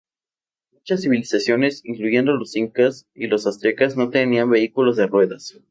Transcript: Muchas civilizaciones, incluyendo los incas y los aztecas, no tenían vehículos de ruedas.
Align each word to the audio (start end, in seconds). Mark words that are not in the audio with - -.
Muchas 0.71 1.03
civilizaciones, 1.03 1.85
incluyendo 1.85 2.31
los 2.33 2.55
incas 2.55 3.05
y 3.13 3.27
los 3.27 3.45
aztecas, 3.45 3.95
no 3.95 4.09
tenían 4.09 4.49
vehículos 4.49 4.95
de 4.97 5.05
ruedas. 5.05 5.59